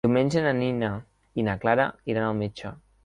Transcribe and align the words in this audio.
Diumenge 0.05 0.41
na 0.45 0.53
Nina 0.61 0.89
i 1.41 1.45
na 1.49 1.55
Clara 1.67 1.85
iran 2.15 2.27
al 2.31 2.37
metge. 2.43 2.73